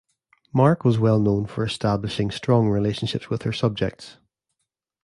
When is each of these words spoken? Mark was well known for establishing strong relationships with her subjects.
Mark 0.51 0.83
was 0.83 0.97
well 0.97 1.19
known 1.19 1.45
for 1.45 1.63
establishing 1.63 2.31
strong 2.31 2.67
relationships 2.69 3.29
with 3.29 3.43
her 3.43 3.53
subjects. 3.53 4.17